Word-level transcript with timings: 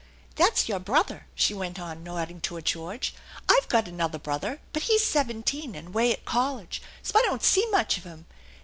"That's 0.41 0.67
your 0.67 0.79
brother," 0.79 1.27
she 1.35 1.53
went 1.53 1.79
on, 1.79 2.03
nodding 2.03 2.41
toward 2.41 2.65
George." 2.65 3.13
I've 3.47 3.67
got 3.69 3.87
another 3.87 4.17
brother, 4.17 4.59
but 4.73 4.81
he's 4.89 5.03
seventeen 5.03 5.75
and 5.75 5.89
away 5.89 6.11
at 6.11 6.25
college, 6.25 6.81
so 7.03 7.19
I 7.19 7.21
don't 7.21 7.43
see 7.43 7.67
much 7.69 7.99
of 7.99 8.03
him. 8.05 8.25